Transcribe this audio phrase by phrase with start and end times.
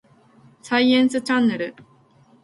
[0.63, 1.75] サイエンスチャンネル